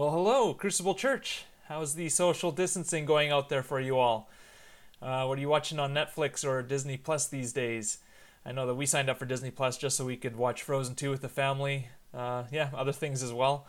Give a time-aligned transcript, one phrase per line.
[0.00, 1.44] Well, hello, Crucible Church.
[1.68, 4.30] How's the social distancing going out there for you all?
[5.02, 7.98] Uh, what are you watching on Netflix or Disney Plus these days?
[8.46, 10.94] I know that we signed up for Disney Plus just so we could watch Frozen
[10.94, 11.88] 2 with the family.
[12.14, 13.66] Uh, yeah, other things as well.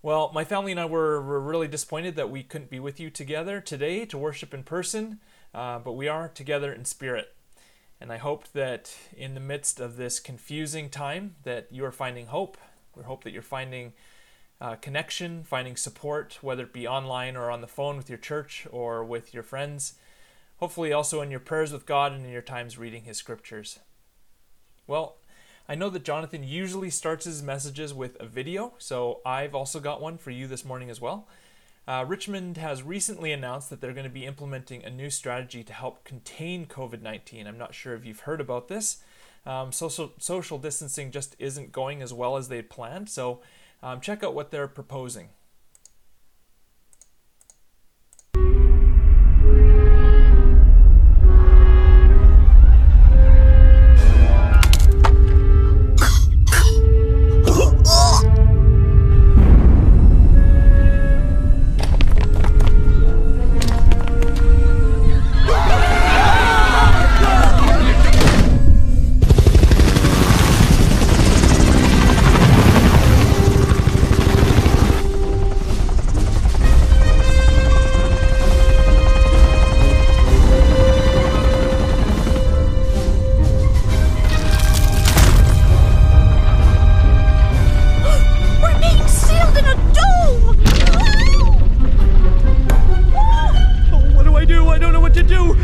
[0.00, 3.10] Well, my family and I were, were really disappointed that we couldn't be with you
[3.10, 5.20] together today to worship in person,
[5.54, 7.34] uh, but we are together in spirit.
[8.00, 12.28] And I hope that in the midst of this confusing time that you are finding
[12.28, 12.56] hope.
[12.96, 13.92] We hope that you're finding
[14.62, 18.64] uh, connection, finding support, whether it be online or on the phone with your church
[18.70, 19.94] or with your friends.
[20.58, 23.80] Hopefully, also in your prayers with God and in your times reading His scriptures.
[24.86, 25.16] Well,
[25.68, 30.00] I know that Jonathan usually starts his messages with a video, so I've also got
[30.00, 31.26] one for you this morning as well.
[31.86, 35.72] Uh, Richmond has recently announced that they're going to be implementing a new strategy to
[35.72, 37.46] help contain COVID 19.
[37.46, 38.98] I'm not sure if you've heard about this.
[39.44, 43.40] Um, social, social distancing just isn't going as well as they'd planned, so
[43.82, 45.30] um, check out what they're proposing.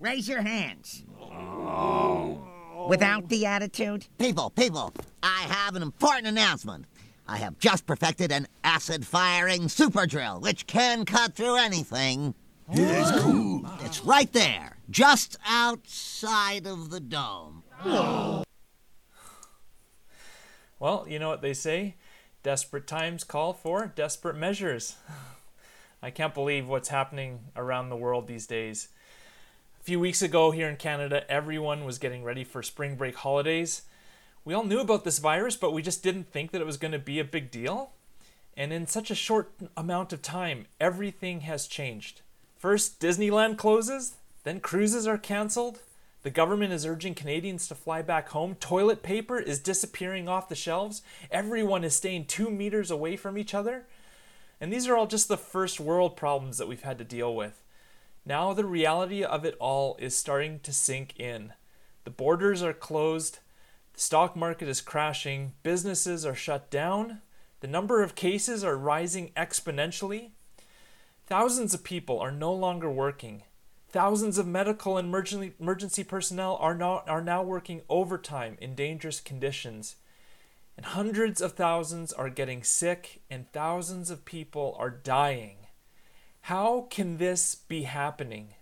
[0.00, 1.04] Raise your hands.
[2.88, 4.06] Without the attitude?
[4.18, 6.84] People, people, I have an important announcement.
[7.26, 12.34] I have just perfected an acid firing super drill, which can cut through anything.
[12.70, 13.66] It's cool.
[13.80, 17.62] It's right there, just outside of the dome.
[20.78, 21.96] Well, you know what they say
[22.42, 24.96] desperate times call for desperate measures.
[26.02, 28.88] I can't believe what's happening around the world these days
[29.86, 33.82] few weeks ago here in Canada, everyone was getting ready for spring break holidays.
[34.44, 36.90] We all knew about this virus, but we just didn't think that it was going
[36.90, 37.92] to be a big deal.
[38.56, 42.22] And in such a short amount of time, everything has changed.
[42.58, 45.78] First, Disneyland closes, then cruises are canceled.
[46.24, 48.56] The government is urging Canadians to fly back home.
[48.56, 51.02] Toilet paper is disappearing off the shelves.
[51.30, 53.84] Everyone is staying two meters away from each other.
[54.60, 57.62] And these are all just the first world problems that we've had to deal with.
[58.28, 61.52] Now the reality of it all is starting to sink in.
[62.02, 63.38] The borders are closed,
[63.94, 67.20] the stock market is crashing, businesses are shut down,
[67.60, 70.30] the number of cases are rising exponentially.
[71.28, 73.44] Thousands of people are no longer working.
[73.90, 75.06] Thousands of medical and
[75.60, 79.96] emergency personnel are, not, are now working overtime in dangerous conditions.
[80.76, 85.65] And hundreds of thousands are getting sick, and thousands of people are dying.
[86.46, 88.54] How can this be happening?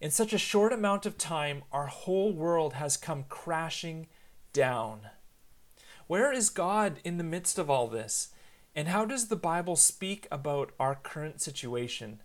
[0.00, 4.06] In such a short amount of time, our whole world has come crashing
[4.54, 5.00] down.
[6.06, 8.30] Where is God in the midst of all this?
[8.74, 12.22] And how does the Bible speak about our current situation?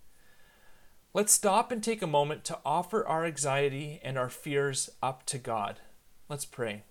[1.14, 5.38] Let's stop and take a moment to offer our anxiety and our fears up to
[5.38, 5.82] God.
[6.30, 6.84] Let's pray.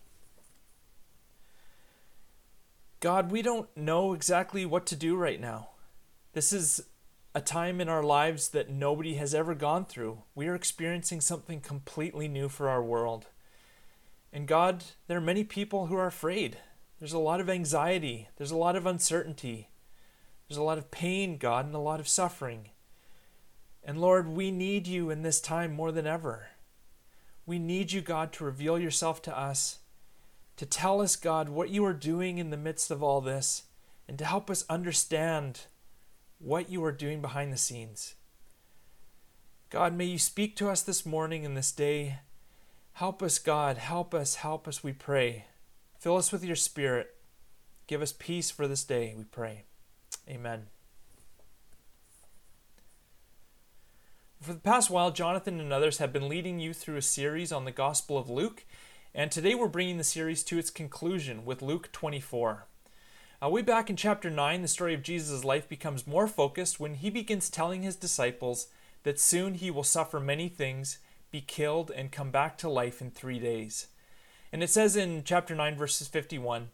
[3.00, 5.70] God, we don't know exactly what to do right now.
[6.34, 6.82] This is
[7.34, 10.23] a time in our lives that nobody has ever gone through.
[10.34, 13.26] We are experiencing something completely new for our world.
[14.32, 16.58] And God, there are many people who are afraid.
[16.99, 19.70] There's a lot of anxiety, there's a lot of uncertainty,
[20.49, 22.69] there's a lot of pain, God, and a lot of suffering.
[23.82, 26.49] And Lord, we need you in this time more than ever.
[27.44, 29.79] We need you, God, to reveal yourself to us,
[30.56, 33.64] to tell us, God, what you are doing in the midst of all this,
[34.06, 35.62] and to help us understand
[36.42, 38.14] what you are doing behind the scenes.
[39.70, 42.18] God, may you speak to us this morning and this day.
[42.94, 43.78] Help us, God.
[43.78, 44.36] Help us.
[44.36, 45.46] Help us, we pray.
[45.98, 47.14] Fill us with your spirit.
[47.86, 49.64] Give us peace for this day, we pray.
[50.28, 50.66] Amen.
[54.40, 57.64] For the past while, Jonathan and others have been leading you through a series on
[57.64, 58.64] the Gospel of Luke,
[59.14, 62.66] and today we're bringing the series to its conclusion with Luke 24.
[63.42, 66.94] Uh, way back in chapter 9, the story of Jesus' life becomes more focused when
[66.94, 68.68] he begins telling his disciples
[69.02, 70.98] that soon he will suffer many things,
[71.32, 73.88] be killed, and come back to life in three days.
[74.52, 76.68] And it says in chapter 9, verses 51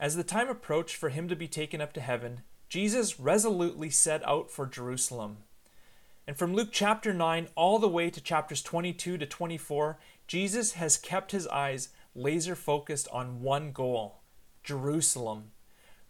[0.00, 2.40] As the time approached for him to be taken up to heaven,
[2.70, 5.38] Jesus resolutely set out for Jerusalem.
[6.26, 10.96] And from Luke chapter 9 all the way to chapters 22 to 24, Jesus has
[10.96, 14.20] kept his eyes laser focused on one goal
[14.64, 15.50] Jerusalem,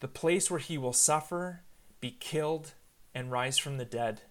[0.01, 1.63] the place where he will suffer,
[2.01, 2.73] be killed,
[3.15, 4.23] and rise from the dead.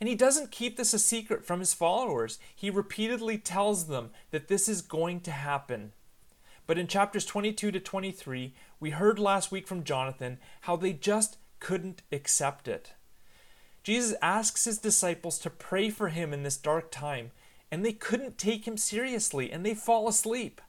[0.00, 2.38] And he doesn't keep this a secret from his followers.
[2.54, 5.92] He repeatedly tells them that this is going to happen.
[6.66, 11.38] But in chapters 22 to 23, we heard last week from Jonathan how they just
[11.60, 12.92] couldn't accept it.
[13.82, 17.30] Jesus asks his disciples to pray for him in this dark time,
[17.70, 20.60] and they couldn't take him seriously and they fall asleep.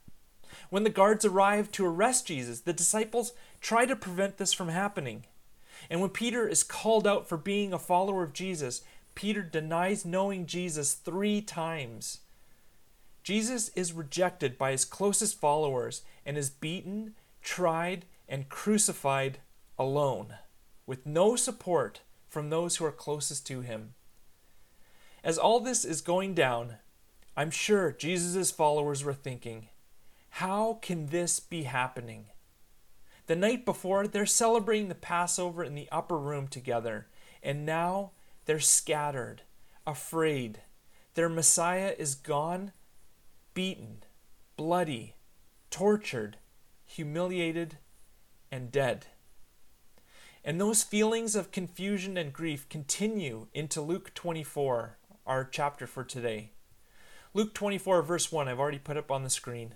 [0.69, 5.25] When the guards arrive to arrest Jesus, the disciples try to prevent this from happening.
[5.89, 8.81] And when Peter is called out for being a follower of Jesus,
[9.15, 12.19] Peter denies knowing Jesus three times.
[13.23, 19.39] Jesus is rejected by his closest followers and is beaten, tried, and crucified
[19.77, 20.35] alone,
[20.85, 23.93] with no support from those who are closest to him.
[25.23, 26.75] As all this is going down,
[27.35, 29.67] I'm sure Jesus' followers were thinking,
[30.29, 32.27] how can this be happening?
[33.27, 37.07] The night before, they're celebrating the Passover in the upper room together,
[37.43, 38.11] and now
[38.45, 39.43] they're scattered,
[39.85, 40.61] afraid.
[41.13, 42.71] Their Messiah is gone,
[43.53, 44.03] beaten,
[44.55, 45.15] bloody,
[45.69, 46.37] tortured,
[46.85, 47.77] humiliated,
[48.51, 49.05] and dead.
[50.43, 54.97] And those feelings of confusion and grief continue into Luke 24,
[55.27, 56.51] our chapter for today.
[57.33, 59.75] Luke 24, verse 1, I've already put up on the screen.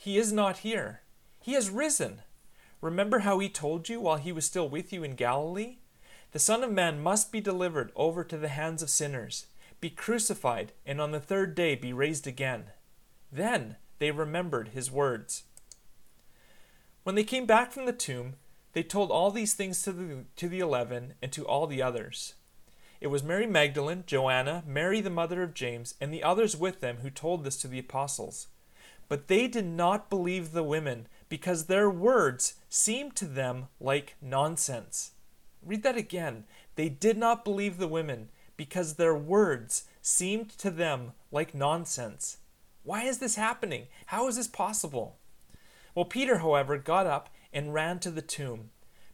[0.00, 1.00] He is not here.
[1.40, 2.22] He has risen.
[2.80, 5.78] Remember how he told you while he was still with you in Galilee?
[6.30, 9.46] The Son of Man must be delivered over to the hands of sinners,
[9.80, 12.66] be crucified, and on the third day be raised again.
[13.32, 15.42] Then they remembered his words.
[17.02, 18.34] When they came back from the tomb,
[18.74, 22.34] they told all these things to the, to the eleven and to all the others.
[23.00, 26.98] It was Mary Magdalene, Joanna, Mary the mother of James, and the others with them
[26.98, 28.46] who told this to the apostles.
[29.08, 35.12] But they did not believe the women, because their words seemed to them like nonsense.
[35.62, 36.44] Read that again.
[36.76, 42.38] They did not believe the women, because their words seemed to them like nonsense.
[42.82, 43.86] Why is this happening?
[44.06, 45.18] How is this possible?
[45.94, 48.70] Well, Peter, however, got up and ran to the tomb.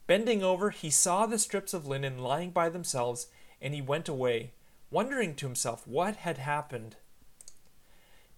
[0.07, 3.29] Bending over, he saw the strips of linen lying by themselves,
[3.61, 4.53] and he went away,
[4.91, 6.97] wondering to himself what had happened.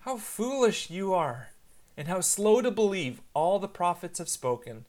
[0.00, 1.50] How foolish you are,
[1.94, 4.86] and how slow to believe all the prophets have spoken.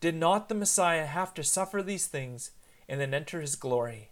[0.00, 2.52] Did not the Messiah have to suffer these things
[2.88, 4.10] and then enter his glory?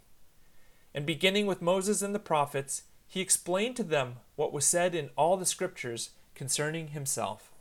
[0.93, 5.09] And beginning with Moses and the prophets, he explained to them what was said in
[5.15, 7.51] all the scriptures concerning himself.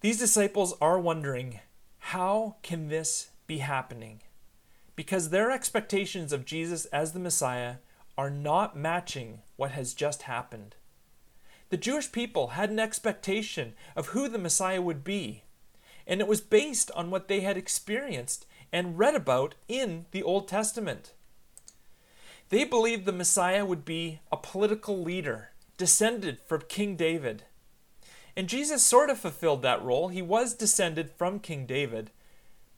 [0.00, 1.60] These disciples are wondering,
[1.98, 4.22] how can this be happening?
[4.96, 7.76] Because their expectations of Jesus as the Messiah
[8.18, 10.74] are not matching what has just happened.
[11.68, 15.44] The Jewish people had an expectation of who the Messiah would be,
[16.04, 20.48] and it was based on what they had experienced and read about in the Old
[20.48, 21.12] Testament.
[22.48, 27.44] They believed the Messiah would be a political leader, descended from King David.
[28.36, 30.08] And Jesus sort of fulfilled that role.
[30.08, 32.10] He was descended from King David,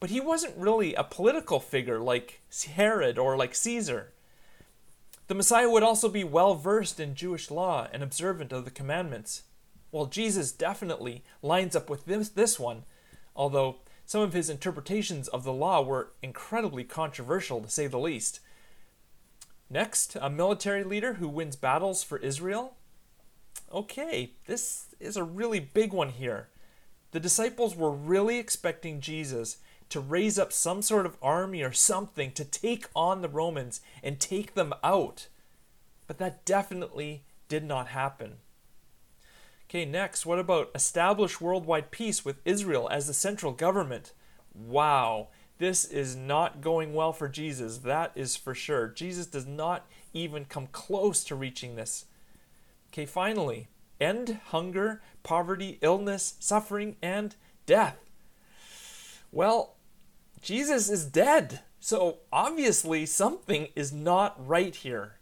[0.00, 2.42] but he wasn't really a political figure like
[2.74, 4.12] Herod or like Caesar.
[5.26, 9.44] The Messiah would also be well versed in Jewish law and observant of the commandments.
[9.90, 12.84] Well, Jesus definitely lines up with this, this one,
[13.34, 18.40] although some of his interpretations of the law were incredibly controversial, to say the least.
[19.70, 22.76] Next, a military leader who wins battles for Israel.
[23.72, 26.48] Okay, this is a really big one here.
[27.12, 29.58] The disciples were really expecting Jesus
[29.90, 34.18] to raise up some sort of army or something to take on the Romans and
[34.18, 35.28] take them out.
[36.06, 38.36] But that definitely did not happen.
[39.68, 44.12] Okay, next, what about establish worldwide peace with Israel as the central government?
[44.54, 48.88] Wow, this is not going well for Jesus, that is for sure.
[48.88, 52.06] Jesus does not even come close to reaching this.
[52.92, 53.68] Okay, finally,
[54.00, 57.34] end hunger, poverty, illness, suffering, and
[57.66, 57.96] death.
[59.32, 59.73] Well,
[60.44, 65.14] Jesus is dead, so obviously something is not right here.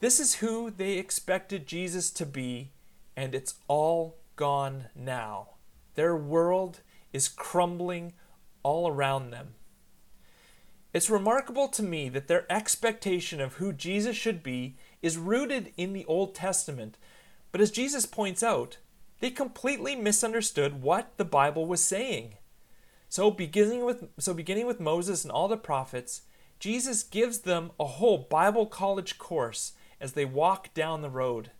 [0.00, 2.72] This is who they expected Jesus to be,
[3.16, 5.50] and it's all gone now.
[5.94, 6.80] Their world
[7.12, 8.14] is crumbling
[8.64, 9.54] all around them.
[10.92, 15.92] It's remarkable to me that their expectation of who Jesus should be is rooted in
[15.92, 16.98] the Old Testament,
[17.52, 18.78] but as Jesus points out,
[19.20, 22.38] they completely misunderstood what the Bible was saying.
[23.08, 26.22] So beginning with so beginning with Moses and all the prophets,
[26.58, 31.50] Jesus gives them a whole Bible college course as they walk down the road.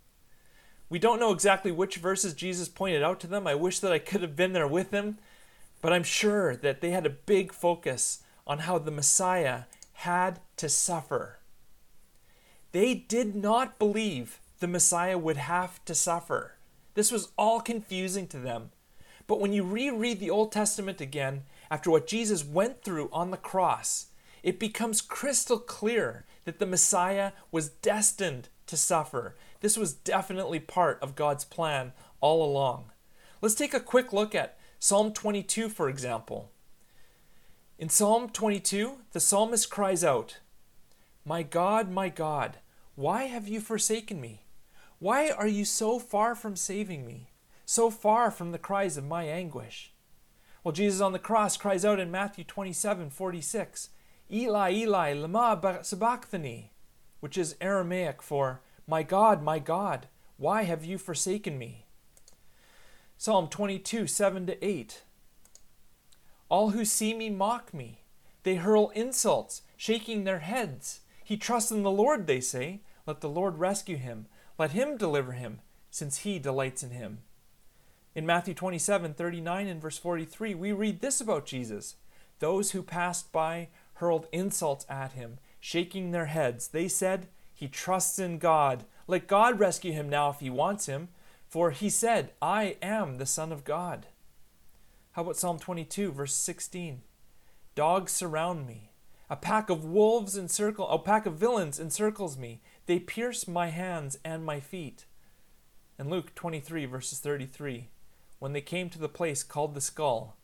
[0.88, 3.46] We don't know exactly which verses Jesus pointed out to them.
[3.46, 5.18] I wish that I could have been there with him,
[5.82, 9.62] but I'm sure that they had a big focus on how the Messiah
[9.94, 11.38] had to suffer.
[12.72, 16.54] They did not believe the Messiah would have to suffer.
[16.94, 18.70] This was all confusing to them.
[19.26, 23.36] But when you reread the Old Testament again, after what Jesus went through on the
[23.36, 24.06] cross,
[24.42, 29.36] it becomes crystal clear that the Messiah was destined to suffer.
[29.60, 32.92] This was definitely part of God's plan all along.
[33.42, 36.52] Let's take a quick look at Psalm 22, for example.
[37.78, 40.38] In Psalm 22, the psalmist cries out,
[41.24, 42.58] My God, my God,
[42.94, 44.42] why have you forsaken me?
[44.98, 47.28] Why are you so far from saving me,
[47.66, 49.92] so far from the cries of my anguish?
[50.64, 53.90] Well, Jesus on the cross cries out in Matthew 27 46,
[54.32, 56.72] Eli, Eli, lama sabachthani,
[57.20, 60.06] which is Aramaic for, My God, my God,
[60.38, 61.84] why have you forsaken me?
[63.18, 65.02] Psalm 22 7 to 8.
[66.48, 68.02] All who see me mock me.
[68.44, 71.00] They hurl insults, shaking their heads.
[71.24, 72.80] He trusts in the Lord, they say.
[73.06, 74.26] Let the Lord rescue him.
[74.58, 77.18] Let him deliver him, since he delights in him.
[78.16, 81.96] In Matthew 27 39 and verse 43, we read this about Jesus.
[82.38, 86.68] Those who passed by hurled insults at him, shaking their heads.
[86.68, 88.84] They said, He trusts in God.
[89.06, 91.08] Let God rescue him now if he wants him.
[91.46, 94.06] For he said, I am the Son of God.
[95.12, 97.02] How about Psalm 22, verse 16?
[97.74, 98.92] Dogs surround me.
[99.28, 102.62] A pack of wolves encircle, a pack of villains encircles me.
[102.86, 105.04] They pierce my hands and my feet.
[105.98, 107.90] And Luke 23, verses 33.
[108.38, 110.36] When they came to the place called the skull,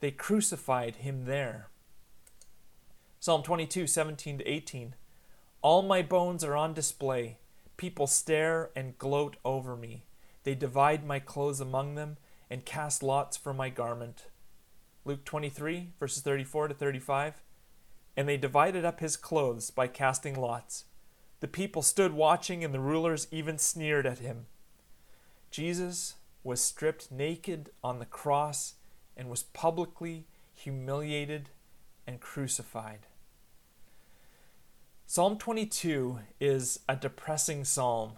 [0.00, 1.68] they crucified him there.
[3.20, 4.94] Psalm 22, 17 to 18.
[5.62, 7.38] All my bones are on display.
[7.76, 10.04] People stare and gloat over me.
[10.44, 14.26] They divide my clothes among them and cast lots for my garment.
[15.04, 17.42] Luke 23, verses 34 to 35.
[18.16, 20.84] And they divided up his clothes by casting lots.
[21.40, 24.46] The people stood watching, and the rulers even sneered at him.
[25.50, 26.14] Jesus
[26.46, 28.74] was stripped naked on the cross
[29.16, 31.50] and was publicly humiliated
[32.06, 33.00] and crucified.
[35.06, 38.12] Psalm 22 is a depressing psalm.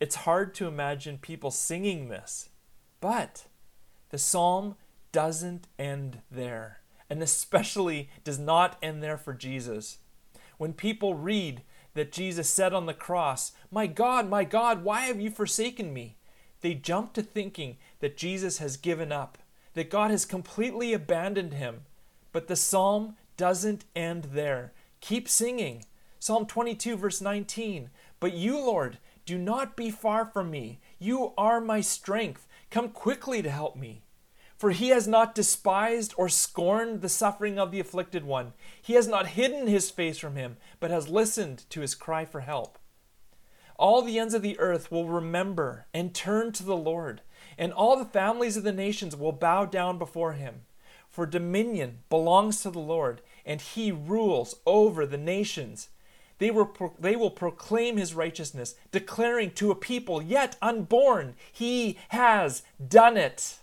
[0.00, 2.48] It's hard to imagine people singing this,
[3.00, 3.44] but
[4.08, 4.76] the psalm
[5.12, 6.80] doesn't end there,
[7.10, 9.98] and especially does not end there for Jesus.
[10.56, 15.20] When people read that Jesus said on the cross, My God, my God, why have
[15.20, 16.16] you forsaken me?
[16.66, 19.38] They jump to thinking that Jesus has given up,
[19.74, 21.82] that God has completely abandoned him.
[22.32, 24.72] But the psalm doesn't end there.
[25.00, 25.84] Keep singing.
[26.18, 27.90] Psalm 22, verse 19.
[28.18, 30.80] But you, Lord, do not be far from me.
[30.98, 32.48] You are my strength.
[32.68, 34.02] Come quickly to help me.
[34.58, 38.54] For he has not despised or scorned the suffering of the afflicted one.
[38.82, 42.40] He has not hidden his face from him, but has listened to his cry for
[42.40, 42.76] help.
[43.78, 47.20] All the ends of the earth will remember and turn to the Lord,
[47.58, 50.62] and all the families of the nations will bow down before him.
[51.10, 55.88] For dominion belongs to the Lord, and he rules over the nations.
[56.38, 61.98] They will, pro- they will proclaim his righteousness, declaring to a people yet unborn, He
[62.08, 63.58] has done it.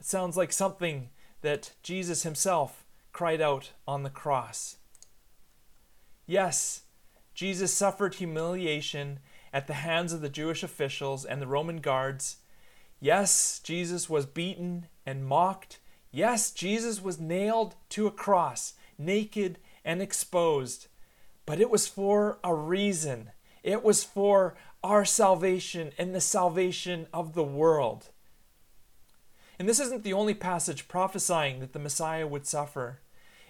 [0.00, 1.10] It sounds like something
[1.42, 4.76] that Jesus himself cried out on the cross.
[6.26, 6.82] Yes,
[7.38, 9.20] Jesus suffered humiliation
[9.52, 12.38] at the hands of the Jewish officials and the Roman guards.
[12.98, 15.78] Yes, Jesus was beaten and mocked.
[16.10, 20.88] Yes, Jesus was nailed to a cross, naked and exposed.
[21.46, 23.30] But it was for a reason.
[23.62, 28.08] It was for our salvation and the salvation of the world.
[29.60, 32.98] And this isn't the only passage prophesying that the Messiah would suffer.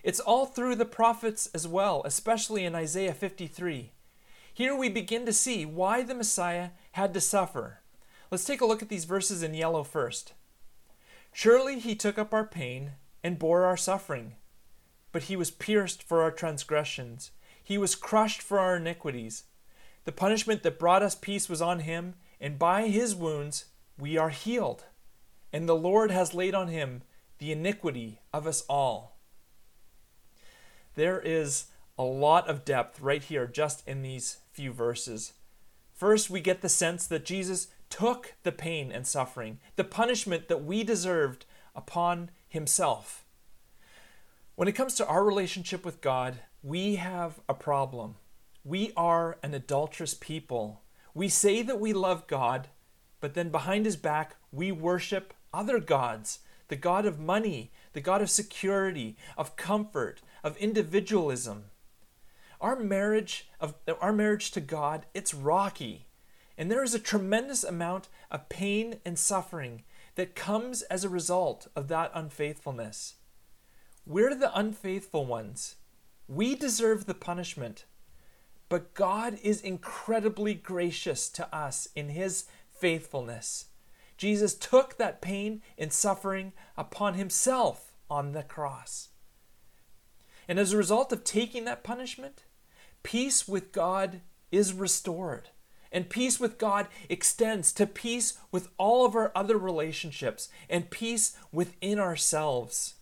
[0.03, 3.93] It's all through the prophets as well, especially in Isaiah 53.
[4.53, 7.81] Here we begin to see why the Messiah had to suffer.
[8.31, 10.33] Let's take a look at these verses in yellow first.
[11.33, 14.35] Surely he took up our pain and bore our suffering,
[15.13, 17.31] but he was pierced for our transgressions,
[17.63, 19.45] he was crushed for our iniquities.
[20.05, 23.67] The punishment that brought us peace was on him, and by his wounds
[23.99, 24.85] we are healed
[25.53, 27.03] and the Lord has laid on him
[27.39, 29.18] the iniquity of us all.
[30.99, 35.33] There is a lot of depth right here, just in these few verses.
[35.95, 40.65] First, we get the sense that Jesus took the pain and suffering, the punishment that
[40.65, 43.25] we deserved, upon himself.
[44.57, 48.17] When it comes to our relationship with God, we have a problem.
[48.65, 50.83] We are an adulterous people.
[51.15, 52.71] We say that we love God,
[53.21, 58.23] but then behind his back, we worship other gods the God of money, the God
[58.23, 61.67] of security, of comfort, of individualism.
[62.61, 66.07] Our marriage of our marriage to God, it's rocky.
[66.57, 69.85] And there is a tremendous amount of pain and suffering
[70.17, 73.15] that comes as a result of that unfaithfulness.
[74.05, 75.77] We're the unfaithful ones.
[76.27, 77.85] We deserve the punishment.
[78.69, 83.67] But God is incredibly gracious to us in His faithfulness.
[84.19, 89.09] Jesus took that pain and suffering upon himself on the cross.
[90.49, 92.45] And as a result of taking that punishment,
[93.03, 95.51] peace with God is restored.
[95.93, 101.37] And peace with God extends to peace with all of our other relationships and peace
[101.53, 102.95] within ourselves.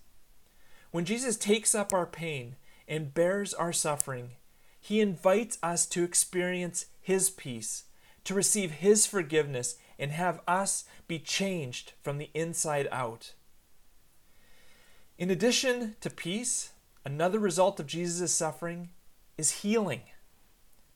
[0.91, 2.57] When Jesus takes up our pain
[2.89, 4.33] and bears our suffering,
[4.81, 7.85] he invites us to experience his peace,
[8.25, 13.33] to receive his forgiveness, and have us be changed from the inside out.
[15.19, 16.71] In addition to peace,
[17.07, 18.91] another result of Jesus' suffering
[19.39, 20.01] is healing.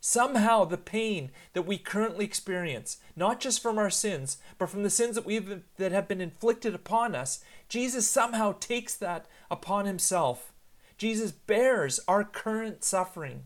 [0.01, 4.91] Somehow, the pain that we currently experience, not just from our sins, but from the
[4.91, 10.53] sins that, we've, that have been inflicted upon us, Jesus somehow takes that upon himself.
[10.99, 13.45] Jesus bears our current suffering.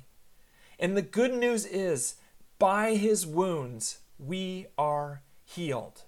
[0.79, 2.15] And the good news is,
[2.59, 6.03] by his wounds, we are healed.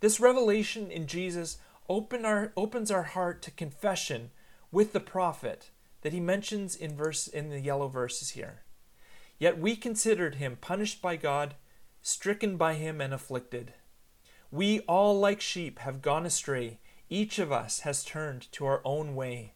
[0.00, 1.58] This revelation in Jesus
[1.88, 4.30] open our, opens our heart to confession
[4.72, 8.62] with the prophet that he mentions in verse in the yellow verses here.
[9.38, 11.54] Yet we considered him punished by God,
[12.00, 13.74] stricken by him and afflicted.
[14.50, 19.14] We all like sheep have gone astray, each of us has turned to our own
[19.14, 19.52] way.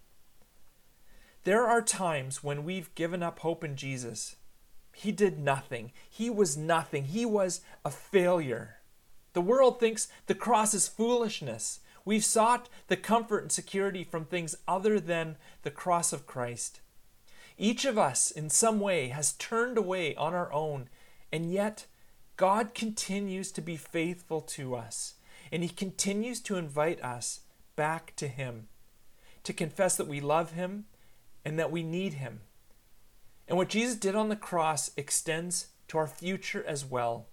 [1.44, 4.36] There are times when we've given up hope in Jesus.
[4.92, 5.92] He did nothing.
[6.08, 7.04] He was nothing.
[7.04, 8.78] He was a failure.
[9.32, 11.80] The world thinks the cross is foolishness.
[12.06, 16.80] We've sought the comfort and security from things other than the cross of Christ.
[17.58, 20.88] Each of us, in some way, has turned away on our own,
[21.32, 21.86] and yet
[22.36, 25.14] God continues to be faithful to us,
[25.50, 27.40] and He continues to invite us
[27.74, 28.68] back to Him,
[29.42, 30.84] to confess that we love Him
[31.44, 32.42] and that we need Him.
[33.48, 37.26] And what Jesus did on the cross extends to our future as well.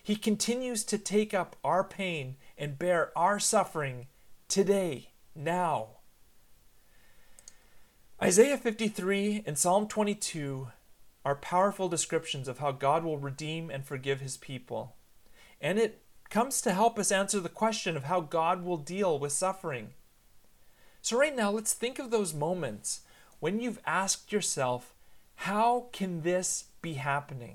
[0.00, 4.06] He continues to take up our pain and bear our suffering
[4.52, 5.86] today, now.
[8.22, 10.68] Isaiah 53 and Psalm 22
[11.24, 14.94] are powerful descriptions of how God will redeem and forgive his people.
[15.58, 19.32] And it comes to help us answer the question of how God will deal with
[19.32, 19.94] suffering.
[21.00, 23.00] So, right now, let's think of those moments
[23.40, 24.92] when you've asked yourself,
[25.36, 27.54] How can this be happening?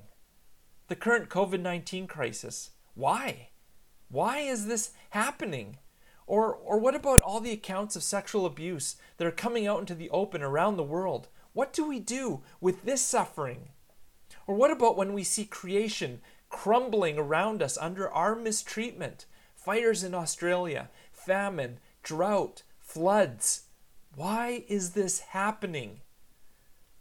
[0.88, 2.72] The current COVID 19 crisis.
[2.96, 3.50] Why?
[4.10, 5.78] Why is this happening?
[6.28, 9.96] Or, or what about all the accounts of sexual abuse that are coming out into
[9.96, 11.30] the open around the world?
[11.54, 13.70] What do we do with this suffering?
[14.46, 19.26] Or what about when we see creation crumbling around us under our mistreatment?
[19.56, 23.64] Fires in Australia, famine, drought, floods.
[24.16, 26.02] Why is this happening?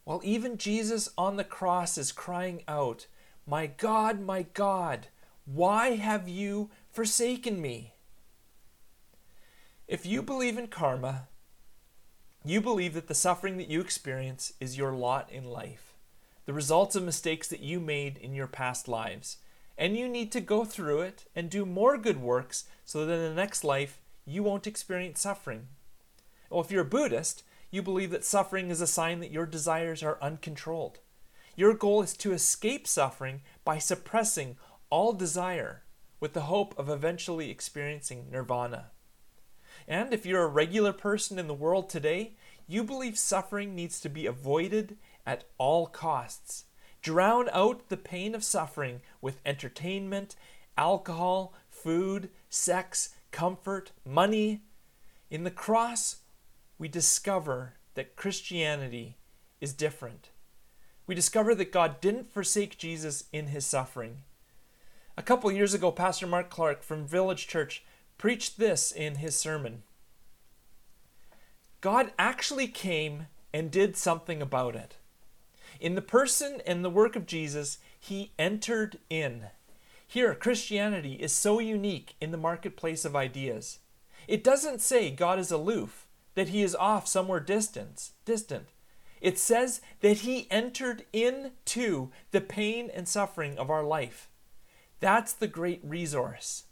[0.05, 3.07] While even Jesus on the cross is crying out,
[3.45, 5.09] My God, my God,
[5.45, 7.96] why have you forsaken me?
[9.89, 11.29] If you believe in karma,
[12.45, 15.95] you believe that the suffering that you experience is your lot in life,
[16.45, 19.37] the results of mistakes that you made in your past lives,
[19.79, 23.23] and you need to go through it and do more good works so that in
[23.23, 25.69] the next life you won't experience suffering.
[26.51, 30.03] Well, if you're a Buddhist, you believe that suffering is a sign that your desires
[30.03, 30.99] are uncontrolled.
[31.55, 34.57] Your goal is to escape suffering by suppressing
[34.91, 35.85] all desire
[36.19, 38.91] with the hope of eventually experiencing nirvana.
[39.89, 42.33] And if you're a regular person in the world today,
[42.67, 46.65] you believe suffering needs to be avoided at all costs.
[47.03, 50.35] Drown out the pain of suffering with entertainment,
[50.77, 54.63] alcohol, food, sex, comfort, money.
[55.31, 56.17] In the cross,
[56.79, 59.17] we discover that Christianity
[59.61, 60.31] is different.
[61.07, 64.23] We discover that God didn't forsake Jesus in his suffering.
[65.17, 67.85] A couple years ago, Pastor Mark Clark from Village Church
[68.19, 69.83] preached this in his sermon
[71.81, 74.97] God actually came and did something about it.
[75.79, 79.47] In the person and the work of Jesus, he entered in.
[80.09, 83.79] Here, Christianity is so unique in the marketplace of ideas.
[84.27, 88.69] It doesn't say God is aloof, that he is off somewhere distant, distant.
[89.21, 94.29] It says that he entered into the pain and suffering of our life.
[95.01, 96.65] That's the great resource.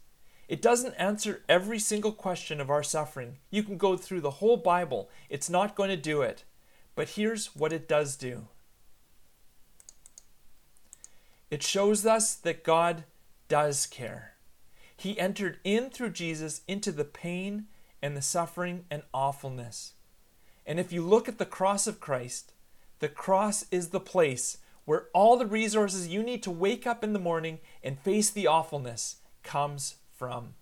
[0.47, 3.37] It doesn't answer every single question of our suffering.
[3.49, 6.43] You can go through the whole Bible, it's not going to do it.
[6.93, 8.47] But here's what it does do
[11.51, 13.03] it shows us that God
[13.47, 14.33] does care.
[14.97, 17.65] He entered in through Jesus into the pain
[18.01, 19.93] and the suffering and awfulness.
[20.65, 22.53] And if you look at the cross of Christ,
[22.99, 27.13] the cross is the place where all the resources you need to wake up in
[27.13, 30.55] the morning and face the awfulness comes from.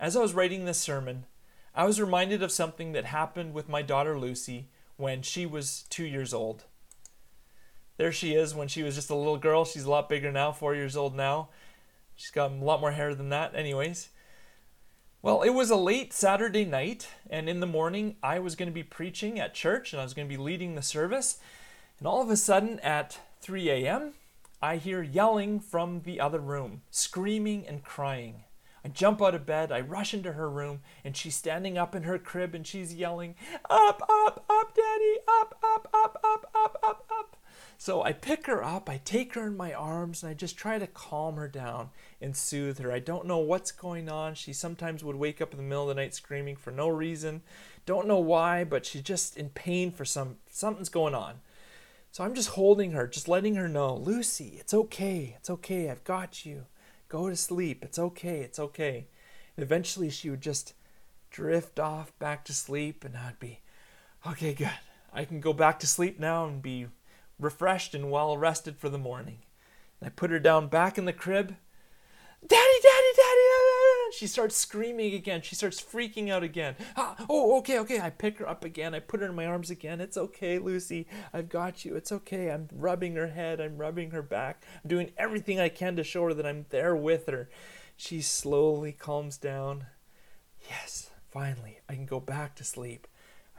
[0.00, 1.26] As I was writing this sermon,
[1.74, 6.04] I was reminded of something that happened with my daughter Lucy when she was two
[6.04, 6.64] years old.
[7.96, 9.64] There she is when she was just a little girl.
[9.64, 11.48] She's a lot bigger now, four years old now.
[12.16, 14.08] She's got a lot more hair than that, anyways.
[15.22, 18.74] Well, it was a late Saturday night, and in the morning, I was going to
[18.74, 21.38] be preaching at church and I was going to be leading the service.
[21.98, 24.14] And all of a sudden, at 3 a.m.,
[24.62, 28.44] I hear yelling from the other room, screaming and crying.
[28.84, 32.02] I jump out of bed, I rush into her room, and she's standing up in
[32.02, 33.34] her crib and she's yelling,
[33.70, 37.36] Up, up, up, Daddy, up, up, up, up, up, up, up.
[37.78, 40.78] So I pick her up, I take her in my arms, and I just try
[40.78, 41.90] to calm her down
[42.20, 42.92] and soothe her.
[42.92, 44.34] I don't know what's going on.
[44.34, 47.42] She sometimes would wake up in the middle of the night screaming for no reason.
[47.86, 51.40] Don't know why, but she's just in pain for some something's going on.
[52.14, 55.34] So I'm just holding her, just letting her know, Lucy, it's okay.
[55.36, 55.90] It's okay.
[55.90, 56.66] I've got you.
[57.08, 57.82] Go to sleep.
[57.82, 58.38] It's okay.
[58.38, 59.08] It's okay.
[59.56, 60.74] And eventually she would just
[61.32, 63.62] drift off back to sleep, and I'd be,
[64.24, 64.70] okay, good.
[65.12, 66.86] I can go back to sleep now and be
[67.40, 69.38] refreshed and well rested for the morning.
[70.00, 71.56] And I put her down back in the crib.
[72.46, 73.53] Daddy, daddy, daddy.
[74.12, 75.42] She starts screaming again.
[75.42, 76.76] She starts freaking out again.
[76.96, 78.00] Ah, oh, okay, okay.
[78.00, 78.94] I pick her up again.
[78.94, 80.00] I put her in my arms again.
[80.00, 81.06] It's okay, Lucy.
[81.32, 81.96] I've got you.
[81.96, 82.50] It's okay.
[82.50, 83.60] I'm rubbing her head.
[83.60, 84.64] I'm rubbing her back.
[84.82, 87.48] I'm doing everything I can to show her that I'm there with her.
[87.96, 89.86] She slowly calms down.
[90.68, 93.06] Yes, finally, I can go back to sleep.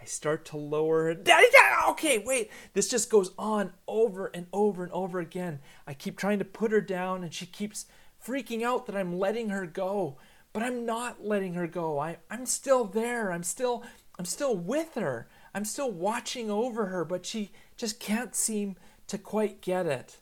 [0.02, 1.48] I start to lower Daddy,
[1.90, 2.52] okay, wait.
[2.74, 5.60] This just goes on over and over and over again.
[5.88, 7.86] I keep trying to put her down, and she keeps
[8.24, 10.18] freaking out that I'm letting her go.
[10.56, 12.00] But I'm not letting her go.
[12.00, 13.30] I, I'm still there.
[13.30, 13.84] I'm still
[14.18, 15.28] I'm still with her.
[15.54, 20.20] I'm still watching over her, but she just can't seem to quite get it.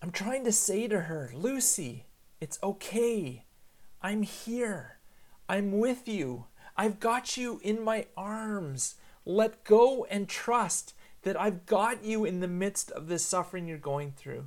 [0.00, 2.06] I'm trying to say to her, Lucy,
[2.40, 3.44] it's okay.
[4.00, 4.96] I'm here.
[5.46, 6.46] I'm with you.
[6.74, 8.94] I've got you in my arms.
[9.26, 13.76] Let go and trust that I've got you in the midst of this suffering you're
[13.76, 14.46] going through.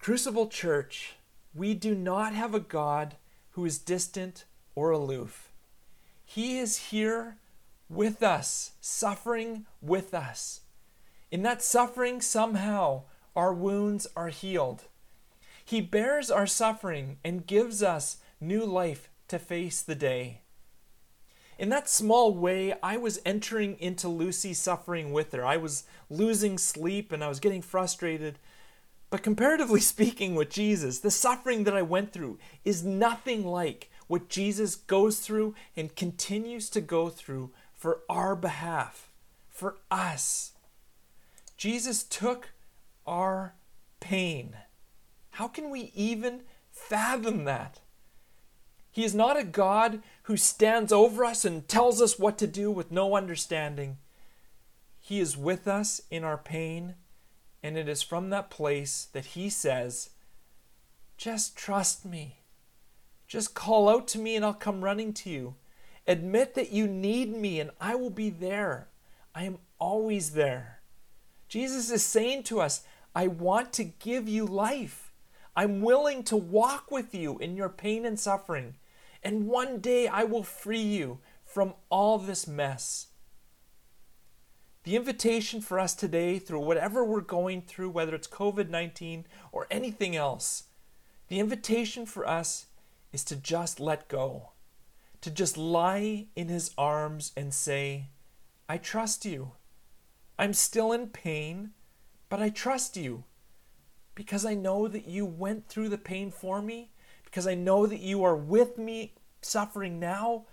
[0.00, 1.14] Crucible Church,
[1.54, 3.16] we do not have a God
[3.50, 5.50] who is distant or aloof.
[6.24, 7.38] He is here
[7.88, 10.60] with us, suffering with us.
[11.30, 13.02] In that suffering, somehow,
[13.34, 14.84] our wounds are healed.
[15.64, 20.42] He bears our suffering and gives us new life to face the day.
[21.58, 25.44] In that small way, I was entering into Lucy's suffering with her.
[25.44, 28.38] I was losing sleep and I was getting frustrated.
[29.10, 34.28] But comparatively speaking, with Jesus, the suffering that I went through is nothing like what
[34.28, 39.10] Jesus goes through and continues to go through for our behalf,
[39.48, 40.52] for us.
[41.56, 42.50] Jesus took
[43.06, 43.54] our
[44.00, 44.56] pain.
[45.32, 47.80] How can we even fathom that?
[48.90, 52.70] He is not a God who stands over us and tells us what to do
[52.70, 53.98] with no understanding.
[54.98, 56.94] He is with us in our pain,
[57.62, 60.10] and it is from that place that He says,
[61.16, 62.40] Just trust me.
[63.26, 65.54] Just call out to me, and I'll come running to you.
[66.06, 68.88] Admit that you need me, and I will be there.
[69.34, 70.80] I am always there.
[71.48, 75.12] Jesus is saying to us, I want to give you life.
[75.56, 78.76] I'm willing to walk with you in your pain and suffering.
[79.22, 83.07] And one day I will free you from all this mess.
[84.88, 89.66] The invitation for us today, through whatever we're going through, whether it's COVID 19 or
[89.70, 90.62] anything else,
[91.28, 92.68] the invitation for us
[93.12, 94.52] is to just let go,
[95.20, 98.06] to just lie in His arms and say,
[98.66, 99.52] I trust you.
[100.38, 101.72] I'm still in pain,
[102.30, 103.24] but I trust you
[104.14, 106.92] because I know that you went through the pain for me,
[107.26, 110.46] because I know that you are with me suffering now,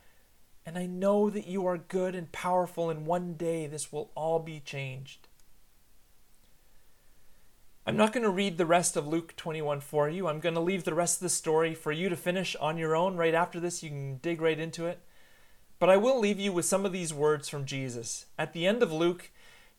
[0.65, 4.39] and I know that you are good and powerful, and one day this will all
[4.39, 5.27] be changed.
[7.87, 10.27] I'm not going to read the rest of Luke 21 for you.
[10.27, 12.95] I'm going to leave the rest of the story for you to finish on your
[12.95, 13.83] own right after this.
[13.83, 14.99] You can dig right into it.
[15.77, 18.25] But I will leave you with some of these words from Jesus.
[18.39, 19.29] At the end of Luke,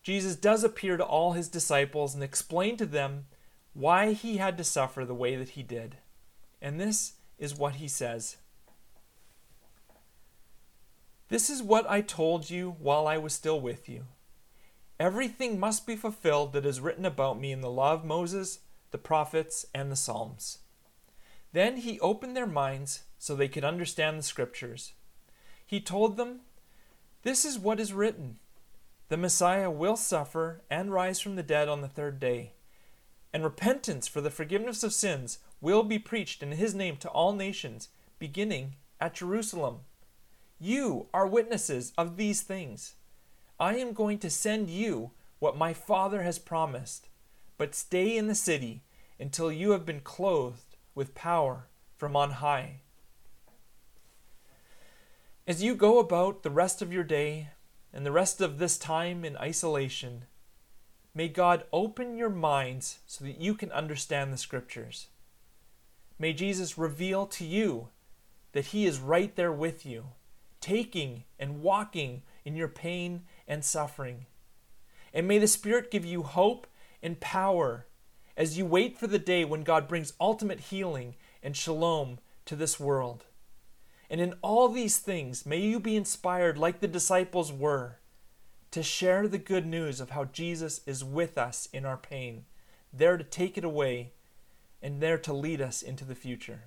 [0.03, 3.25] Jesus does appear to all his disciples and explain to them
[3.73, 5.97] why he had to suffer the way that he did.
[6.61, 8.37] And this is what he says
[11.29, 14.05] This is what I told you while I was still with you.
[14.99, 18.59] Everything must be fulfilled that is written about me in the law of Moses,
[18.91, 20.59] the prophets, and the Psalms.
[21.53, 24.93] Then he opened their minds so they could understand the scriptures.
[25.65, 26.41] He told them,
[27.23, 28.39] This is what is written
[29.09, 32.53] the Messiah will suffer and rise from the dead on the third day.
[33.33, 37.33] And repentance for the forgiveness of sins will be preached in his name to all
[37.33, 39.79] nations, beginning at Jerusalem.
[40.59, 42.95] You are witnesses of these things.
[43.59, 47.07] I am going to send you what my Father has promised,
[47.57, 48.81] but stay in the city
[49.19, 51.65] until you have been clothed with power
[51.95, 52.81] from on high.
[55.47, 57.49] As you go about the rest of your day,
[57.93, 60.25] and the rest of this time in isolation,
[61.15, 65.07] may God open your minds so that you can understand the Scriptures.
[66.19, 67.87] May Jesus reveal to you
[68.51, 70.07] that He is right there with you,
[70.61, 74.25] taking and walking in your pain and suffering.
[75.13, 76.67] And may the Spirit give you hope
[77.01, 77.87] and power
[78.35, 82.79] as you wait for the day when God brings ultimate healing and shalom to this
[82.79, 83.25] world.
[84.09, 87.97] And in all these things, may you be inspired like the disciples were
[88.71, 92.45] to share the good news of how Jesus is with us in our pain,
[92.93, 94.13] there to take it away,
[94.81, 96.65] and there to lead us into the future.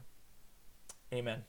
[1.12, 1.44] Amen.